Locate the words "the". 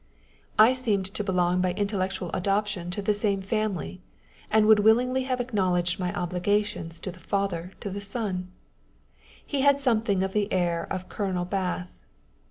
3.03-3.13, 7.11-7.19, 7.91-8.01, 10.33-10.51